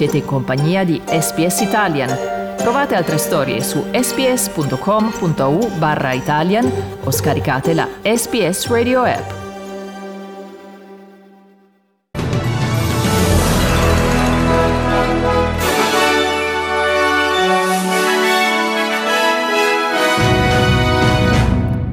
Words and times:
Siete 0.00 0.16
in 0.16 0.24
compagnia 0.24 0.82
di 0.82 0.98
SPS 1.04 1.60
Italian. 1.60 2.08
Trovate 2.56 2.94
altre 2.94 3.18
storie 3.18 3.62
su 3.62 3.84
sps.com.au 3.92 5.68
barra 5.76 6.14
Italian 6.14 6.72
o 7.04 7.10
scaricate 7.10 7.74
la 7.74 7.86
SPS 8.00 8.68
Radio 8.68 9.02
app. 9.02 9.30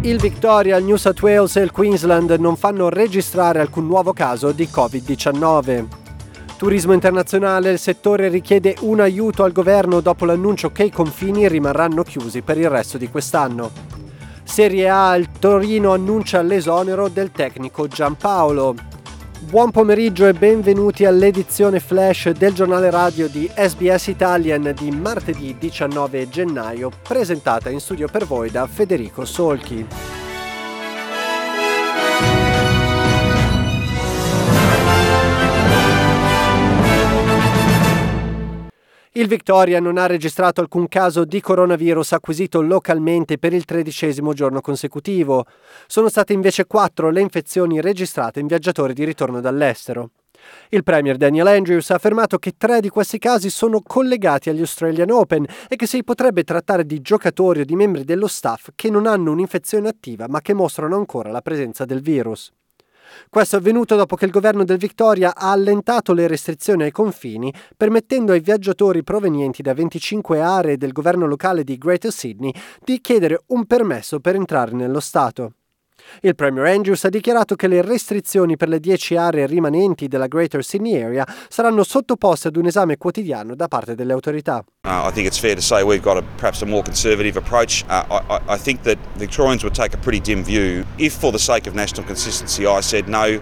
Il 0.03 0.17
Victoria, 0.21 0.77
il 0.77 0.85
New 0.85 0.95
South 0.95 1.21
Wales 1.21 1.57
e 1.57 1.61
il 1.61 1.71
Queensland 1.71 2.29
non 2.39 2.55
fanno 2.55 2.87
registrare 2.87 3.59
alcun 3.59 3.85
nuovo 3.85 4.13
caso 4.13 4.53
di 4.53 4.69
Covid-19. 4.71 6.06
Turismo 6.57 6.93
internazionale, 6.93 7.69
il 7.69 7.77
settore 7.77 8.29
richiede 8.29 8.77
un 8.81 8.99
aiuto 8.99 9.43
al 9.43 9.51
governo 9.51 9.99
dopo 9.99 10.25
l'annuncio 10.25 10.71
che 10.71 10.85
i 10.85 10.91
confini 10.91 11.47
rimarranno 11.47 12.01
chiusi 12.01 12.41
per 12.41 12.57
il 12.57 12.67
resto 12.67 12.97
di 12.97 13.07
quest'anno. 13.09 13.69
Serie 14.43 14.89
A, 14.89 15.15
il 15.15 15.29
Torino 15.37 15.93
annuncia 15.93 16.41
l'esonero 16.41 17.09
del 17.09 17.31
tecnico 17.31 17.87
Giampaolo. 17.87 18.73
Buon 19.41 19.69
pomeriggio 19.69 20.25
e 20.25 20.33
benvenuti 20.33 21.05
all'edizione 21.05 21.79
flash 21.79 22.31
del 22.31 22.53
giornale 22.53 22.89
radio 22.89 23.27
di 23.27 23.47
SBS 23.53 24.07
Italian 24.07 24.73
di 24.75 24.89
martedì 24.89 25.55
19 25.59 26.27
gennaio, 26.27 26.89
presentata 27.03 27.69
in 27.69 27.79
studio 27.79 28.07
per 28.07 28.25
voi 28.25 28.49
da 28.49 28.65
Federico 28.65 29.25
Solchi. 29.25 29.85
Il 39.17 39.25
Victoria 39.25 39.79
non 39.79 39.97
ha 39.97 40.05
registrato 40.05 40.61
alcun 40.61 40.87
caso 40.87 41.25
di 41.25 41.41
coronavirus 41.41 42.11
acquisito 42.11 42.61
localmente 42.61 43.39
per 43.39 43.51
il 43.51 43.65
tredicesimo 43.65 44.31
giorno 44.31 44.61
consecutivo. 44.61 45.47
Sono 45.87 46.07
state 46.07 46.33
invece 46.33 46.67
quattro 46.67 47.09
le 47.09 47.21
infezioni 47.21 47.81
registrate 47.81 48.39
in 48.39 48.45
viaggiatori 48.45 48.93
di 48.93 49.03
ritorno 49.03 49.41
dall'estero. 49.41 50.11
Il 50.69 50.83
Premier 50.83 51.17
Daniel 51.17 51.47
Andrews 51.47 51.89
ha 51.89 51.95
affermato 51.95 52.37
che 52.37 52.53
tre 52.55 52.79
di 52.79 52.89
questi 52.89 53.17
casi 53.17 53.49
sono 53.49 53.81
collegati 53.81 54.51
agli 54.51 54.59
Australian 54.59 55.09
Open 55.09 55.47
e 55.67 55.75
che 55.75 55.87
si 55.87 56.03
potrebbe 56.03 56.43
trattare 56.43 56.85
di 56.85 57.01
giocatori 57.01 57.61
o 57.61 57.65
di 57.65 57.75
membri 57.75 58.03
dello 58.03 58.27
staff 58.27 58.69
che 58.75 58.91
non 58.91 59.07
hanno 59.07 59.31
un'infezione 59.31 59.87
attiva 59.87 60.27
ma 60.27 60.41
che 60.41 60.53
mostrano 60.53 60.95
ancora 60.95 61.31
la 61.31 61.41
presenza 61.41 61.85
del 61.85 62.01
virus. 62.01 62.51
Questo 63.29 63.55
è 63.55 63.59
avvenuto 63.59 63.95
dopo 63.95 64.15
che 64.15 64.25
il 64.25 64.31
governo 64.31 64.63
del 64.63 64.77
Victoria 64.77 65.35
ha 65.35 65.51
allentato 65.51 66.13
le 66.13 66.27
restrizioni 66.27 66.83
ai 66.83 66.91
confini, 66.91 67.53
permettendo 67.75 68.31
ai 68.31 68.39
viaggiatori 68.39 69.03
provenienti 69.03 69.61
da 69.61 69.73
25 69.73 70.41
aree 70.41 70.77
del 70.77 70.91
governo 70.91 71.25
locale 71.25 71.63
di 71.63 71.77
Greater 71.77 72.11
Sydney 72.11 72.53
di 72.83 72.99
chiedere 73.01 73.43
un 73.47 73.65
permesso 73.65 74.19
per 74.19 74.35
entrare 74.35 74.71
nello 74.71 74.99
Stato. 74.99 75.53
Il 76.21 76.35
Premier 76.35 76.65
Andrews 76.65 77.03
ha 77.05 77.09
dichiarato 77.09 77.55
che 77.55 77.67
le 77.67 77.81
restrizioni 77.81 78.57
per 78.57 78.69
le 78.69 78.79
10 78.79 79.15
aree 79.15 79.45
rimanenti 79.45 80.07
della 80.07 80.27
Greater 80.27 80.63
Sydney 80.63 81.01
Area 81.01 81.25
saranno 81.49 81.83
sottoposte 81.83 82.47
ad 82.49 82.55
un 82.55 82.65
esame 82.65 82.97
quotidiano 82.97 83.55
da 83.55 83.67
parte 83.67 83.95
delle 83.95 84.13
autorità. 84.13 84.63
Uh, 84.85 85.07
I 85.07 85.11
think 85.11 85.27
it's 85.27 85.37
fair 85.37 85.55
to 85.55 85.61
say 85.61 85.83
we've 85.83 86.03
got 86.03 86.17
a, 86.17 86.23
perhaps 86.37 86.61
a 86.61 86.65
more 86.65 86.81
conservative 86.81 87.37
approach. 87.37 87.83
Uh, 87.89 88.21
I, 88.29 88.55
I, 88.55 88.57
think 88.57 88.83
that 88.83 88.97
Victorians 89.17 89.63
would 89.63 89.75
take 89.75 89.93
a 89.93 89.97
pretty 89.97 90.19
dim 90.19 90.43
view 90.43 90.85
if, 90.97 91.13
for 91.13 91.31
the 91.31 91.39
sake 91.39 91.67
of 91.67 91.75
national 91.75 92.05
consistency, 92.05 92.65
I 92.65 92.81
said 92.81 93.07
no, 93.07 93.41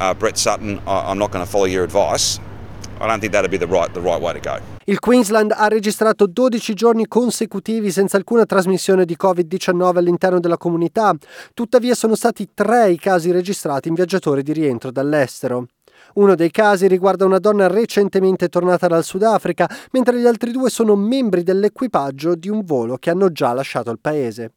uh, 0.00 0.14
Brett 0.14 0.36
Sutton, 0.36 0.80
I, 0.86 1.10
I'm 1.10 1.18
not 1.18 1.30
going 1.30 1.44
to 1.44 1.50
follow 1.50 1.66
your 1.66 1.84
advice. 1.84 2.40
I 3.00 3.06
don't 3.06 3.20
think 3.20 3.32
that'd 3.32 3.50
be 3.50 3.56
the 3.56 3.66
right, 3.66 3.92
the 3.94 4.00
right 4.00 4.20
way 4.20 4.32
to 4.32 4.40
go. 4.40 4.58
Il 4.90 4.98
Queensland 4.98 5.52
ha 5.54 5.68
registrato 5.68 6.26
12 6.26 6.74
giorni 6.74 7.06
consecutivi 7.06 7.92
senza 7.92 8.16
alcuna 8.16 8.44
trasmissione 8.44 9.04
di 9.04 9.16
Covid-19 9.16 9.96
all'interno 9.96 10.40
della 10.40 10.56
comunità, 10.56 11.14
tuttavia 11.54 11.94
sono 11.94 12.16
stati 12.16 12.48
tre 12.52 12.90
i 12.90 12.98
casi 12.98 13.30
registrati 13.30 13.86
in 13.86 13.94
viaggiatori 13.94 14.42
di 14.42 14.52
rientro 14.52 14.90
dall'estero. 14.90 15.68
Uno 16.14 16.34
dei 16.34 16.50
casi 16.50 16.88
riguarda 16.88 17.24
una 17.24 17.38
donna 17.38 17.68
recentemente 17.68 18.48
tornata 18.48 18.88
dal 18.88 19.04
Sudafrica, 19.04 19.70
mentre 19.92 20.18
gli 20.18 20.26
altri 20.26 20.50
due 20.50 20.70
sono 20.70 20.96
membri 20.96 21.44
dell'equipaggio 21.44 22.34
di 22.34 22.48
un 22.48 22.64
volo 22.64 22.96
che 22.96 23.10
hanno 23.10 23.30
già 23.30 23.52
lasciato 23.52 23.92
il 23.92 24.00
paese. 24.00 24.54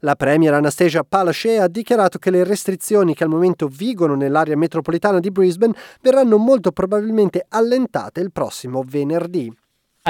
La 0.00 0.14
Premier 0.14 0.52
Anastasia 0.52 1.04
Palaszczuk 1.08 1.58
ha 1.58 1.68
dichiarato 1.68 2.18
che 2.18 2.30
le 2.30 2.44
restrizioni 2.44 3.14
che 3.14 3.24
al 3.24 3.30
momento 3.30 3.66
vigono 3.66 4.14
nell'area 4.14 4.58
metropolitana 4.58 5.20
di 5.20 5.30
Brisbane 5.30 5.74
verranno 6.02 6.36
molto 6.36 6.70
probabilmente 6.70 7.46
allentate 7.48 8.20
il 8.20 8.30
prossimo 8.30 8.82
venerdì. 8.86 9.50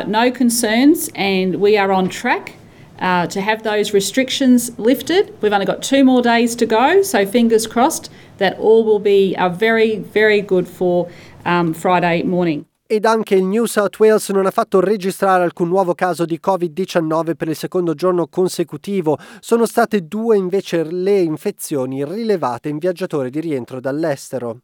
No 0.07 0.31
concerns 0.31 1.11
and 1.17 1.57
we 1.57 1.77
are 1.77 1.91
on 1.91 2.09
track 2.09 2.55
uh, 3.01 3.27
to 3.27 3.41
have 3.41 3.65
those 3.65 3.93
restrictions 3.93 4.71
lifted. 4.79 5.35
We've 5.43 5.53
only 5.53 5.67
got 5.67 5.83
two 5.83 6.05
more 6.05 6.23
days 6.23 6.55
to 6.57 6.67
go, 6.67 7.03
so 7.03 7.27
fingers 7.27 7.67
crossed 7.67 8.09
that 8.39 8.57
all 8.61 8.85
will 8.85 9.01
be 9.01 9.35
uh, 9.37 9.49
very, 9.49 9.99
very 9.99 10.43
good 10.43 10.69
for 10.69 11.11
um, 11.45 11.75
Friday 11.75 12.23
morning 12.23 12.67
ed 12.93 13.05
anche 13.05 13.37
il 13.37 13.45
New 13.45 13.67
South 13.67 14.01
Wales 14.01 14.31
non 14.31 14.47
ha 14.47 14.51
fatto 14.51 14.81
registrare 14.81 15.45
alcun 15.45 15.69
nuovo 15.69 15.95
caso 15.95 16.25
di 16.25 16.41
Covid-19 16.45 17.37
per 17.37 17.47
il 17.47 17.55
secondo 17.55 17.95
giorno 17.95 18.27
consecutivo. 18.27 19.17
Sono 19.39 19.65
state 19.65 20.09
due 20.09 20.37
invece 20.37 20.83
le 20.83 21.21
infezioni 21.21 22.05
rilevate 22.05 22.69
in 22.69 22.79
viaggiatori 22.79 23.31
di 23.31 23.39
rientro 23.39 23.79
dall'estero. 23.79 24.63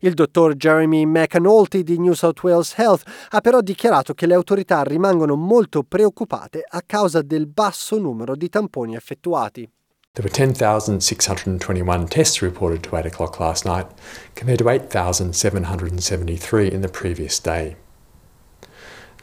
Il 0.00 0.14
dottor 0.14 0.54
Jeremy 0.54 1.04
McAnulty 1.04 1.82
di 1.82 1.98
New 1.98 2.12
South 2.12 2.42
Wales 2.42 2.74
Health 2.76 3.02
ha 3.30 3.40
però 3.40 3.60
dichiarato 3.60 4.14
che 4.14 4.26
le 4.26 4.34
autorità 4.34 4.82
rimangono 4.82 5.36
molto 5.36 5.82
preoccupate 5.82 6.64
a 6.66 6.82
causa 6.84 7.22
del 7.22 7.46
basso 7.46 7.98
numero 7.98 8.36
di 8.36 8.48
tamponi 8.48 8.96
effettuati. 8.96 9.70
There 10.14 10.22
were 10.22 10.30
10,621 10.30 12.06
tests 12.06 12.40
reported 12.40 12.82
to 12.82 12.96
8 12.96 13.04
o'clock 13.04 13.40
last 13.40 13.64
night, 13.64 13.88
compared 14.34 14.58
to 14.58 14.68
8,773 14.68 16.72
in 16.72 16.82
the 16.82 16.88
previous 16.88 17.40
day. 17.40 17.76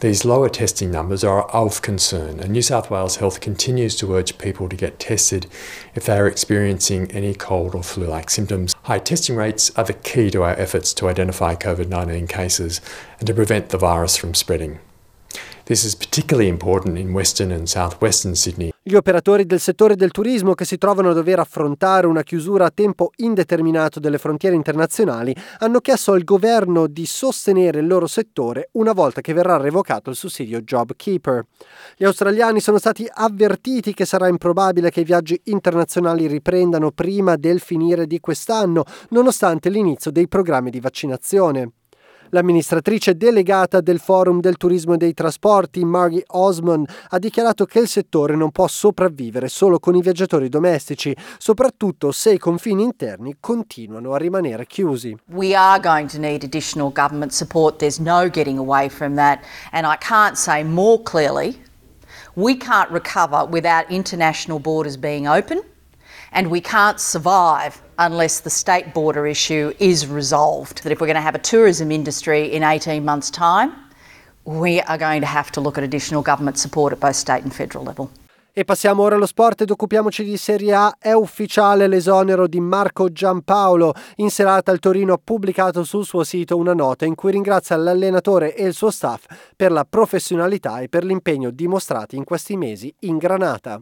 These 0.02 0.26
lower 0.26 0.50
testing 0.50 0.90
numbers 0.90 1.24
are 1.24 1.44
of 1.52 1.84
concern, 1.84 2.40
and 2.40 2.50
New 2.50 2.64
South 2.64 2.90
Wales 2.90 3.18
Health 3.18 3.40
continues 3.40 3.96
to 3.98 4.16
urge 4.16 4.40
people 4.40 4.68
to 4.68 4.76
get 4.76 4.98
tested 4.98 5.46
if 5.94 6.06
they 6.06 6.18
are 6.18 6.26
experiencing 6.26 7.12
any 7.12 7.36
cold 7.36 7.76
or 7.76 7.84
flu 7.84 8.08
like 8.08 8.32
symptoms. 8.32 8.74
High 8.86 8.98
testing 8.98 9.36
rates 9.36 9.70
are 9.78 9.84
the 9.84 9.94
key 9.94 10.32
to 10.32 10.42
our 10.42 10.60
efforts 10.60 10.96
to 10.96 11.08
identify 11.08 11.54
COVID 11.54 11.88
19 11.88 12.26
cases 12.26 12.82
and 13.20 13.28
to 13.28 13.34
prevent 13.36 13.70
the 13.70 13.78
virus 13.78 14.18
from 14.18 14.34
spreading. 14.34 14.80
This 15.66 15.86
is 15.86 15.94
particularly 15.94 16.50
important 16.50 16.98
in 16.98 17.14
Western 17.14 17.52
and 17.52 17.70
Southwestern 17.70 18.36
Sydney. 18.36 18.74
Gli 18.92 18.96
operatori 18.98 19.46
del 19.46 19.62
settore 19.62 19.96
del 19.96 20.12
turismo 20.12 20.54
che 20.54 20.66
si 20.66 20.78
trovano 20.78 21.12
a 21.12 21.14
dover 21.14 21.40
affrontare 21.40 22.08
una 22.08 22.24
chiusura 22.24 22.66
a 22.66 22.72
tempo 22.72 23.12
indeterminato 23.16 24.02
delle 24.02 24.18
frontiere 24.18 24.54
internazionali 24.54 25.34
hanno 25.60 25.80
chiesto 25.80 26.12
al 26.12 26.26
governo 26.26 26.88
di 26.88 27.06
sostenere 27.06 27.80
il 27.80 27.88
loro 27.88 28.06
settore 28.06 28.68
una 28.74 28.92
volta 28.92 29.22
che 29.22 29.32
verrà 29.32 29.56
revocato 29.56 30.10
il 30.10 30.18
sussidio 30.18 30.60
JobKeeper. 30.60 31.46
Gli 31.96 32.04
australiani 32.04 32.60
sono 32.60 32.80
stati 32.80 33.08
avvertiti 33.10 33.94
che 33.94 34.04
sarà 34.04 34.28
improbabile 34.28 34.92
che 34.92 35.00
i 35.00 35.06
viaggi 35.06 35.40
internazionali 35.46 36.28
riprendano 36.28 36.92
prima 36.92 37.38
del 37.38 37.62
finire 37.62 38.06
di 38.06 38.20
quest'anno, 38.20 38.84
nonostante 39.12 39.70
l'inizio 39.70 40.12
dei 40.12 40.28
programmi 40.28 40.70
di 40.70 40.82
vaccinazione. 40.82 41.72
L'amministratrice 42.34 43.18
delegata 43.18 43.82
del 43.82 44.00
Forum 44.00 44.40
del 44.40 44.56
Turismo 44.56 44.94
e 44.94 44.98
dei 44.98 45.14
Trasporti, 45.14 45.84
Margie 45.84 46.24
Osmond, 46.28 46.88
ha 47.10 47.20
dichiarato 47.20 47.66
che 47.66 47.80
il 47.80 47.90
settore 47.90 48.38
non 48.38 48.52
può 48.52 48.68
sopravvivere 48.68 49.50
solo 49.50 49.80
con 49.80 49.96
i 49.96 50.02
viaggiatori 50.02 50.48
domestici, 50.48 51.14
soprattutto 51.38 52.14
se 52.14 52.32
i 52.32 52.38
confini 52.38 52.84
interni 52.84 53.36
continuano 53.42 54.14
a 54.14 54.18
rimanere 54.18 54.66
chiusi. 54.66 55.14
We 55.26 55.54
are 55.54 55.82
going 55.82 56.10
to 56.10 56.20
need 56.20 56.44
additional 56.44 56.90
government 56.94 57.34
support. 57.34 57.80
There's 57.80 58.00
no 58.00 58.30
getting 58.30 58.58
away 58.58 58.88
from 58.88 59.16
that. 59.16 59.40
And 59.74 59.86
I 59.86 59.98
can't 59.98 60.38
say 60.38 60.64
more 60.64 61.02
clearly, 61.04 61.62
we 62.36 62.56
can't 62.56 62.90
recover 62.92 63.46
without 63.46 63.90
international 63.90 64.60
borders 64.60 64.96
being 64.96 65.28
open. 65.28 65.62
And 66.32 66.50
we 66.50 66.62
can't 66.62 67.00
survive 67.00 67.82
unless 67.98 68.42
the 68.42 68.50
state 68.50 68.94
border 68.94 69.28
issue 69.28 69.74
is 69.80 70.08
resolved. 70.08 70.84
That 70.84 70.92
if 70.92 71.00
we're 71.00 71.08
going 71.08 71.16
to 71.16 71.22
have 71.22 71.36
a 71.36 71.40
tourism 71.40 71.92
industry 71.92 72.52
in 72.52 72.64
18 72.64 73.04
months' 73.04 73.30
time, 73.30 73.72
we 74.46 74.82
are 74.82 74.98
going 74.98 75.22
to 75.22 75.28
have 75.28 75.52
to 75.52 75.62
look 75.62 75.78
at 75.78 75.84
additional 75.84 76.22
government 76.22 76.58
support 76.58 76.94
at 76.94 77.00
both 77.00 77.16
state 77.16 77.44
and 77.44 77.54
federal 77.54 77.84
level. 77.84 78.10
E 78.54 78.66
passiamo 78.66 79.04
ora 79.04 79.16
allo 79.16 79.26
sport 79.26 79.62
ed 79.62 79.70
occupiamoci 79.70 80.26
di 80.26 80.36
Serie 80.36 80.74
A. 80.74 80.96
È 81.00 81.14
ufficiale 81.14 81.88
l'esonero 81.88 82.48
di 82.48 82.60
Marco 82.60 83.10
Giampaolo. 83.10 83.94
In 84.18 84.30
serata 84.30 84.74
il 84.74 84.80
Torino 84.80 85.14
ha 85.14 85.20
pubblicato 85.24 85.86
sul 85.86 86.04
suo 86.04 86.26
sito 86.26 86.58
una 86.58 86.74
nota 86.74 87.06
in 87.06 87.16
cui 87.16 87.32
ringrazia 87.32 87.78
l'allenatore 87.78 88.54
e 88.54 88.66
il 88.66 88.74
suo 88.74 88.92
staff 88.92 89.24
per 89.56 89.72
la 89.72 89.86
professionalità 89.90 90.80
e 90.82 90.90
per 90.90 91.06
l'impegno 91.06 91.50
dimostrati 91.50 92.18
in 92.18 92.26
questi 92.26 92.58
mesi 92.58 92.94
in 93.00 93.18
Granata. 93.18 93.82